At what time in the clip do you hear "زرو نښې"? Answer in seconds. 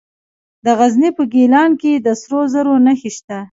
2.53-3.11